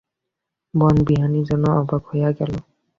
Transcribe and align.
বনবিহারী 0.73 1.39
যেন 1.49 1.63
অবাক 1.81 2.03
হইয়া 2.09 2.29
গেল। 2.39 2.53